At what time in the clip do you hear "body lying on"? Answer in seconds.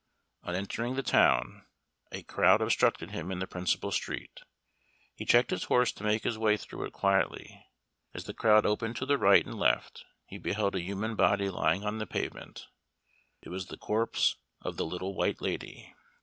11.15-11.99